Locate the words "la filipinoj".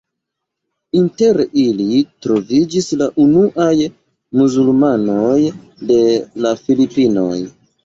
6.49-7.39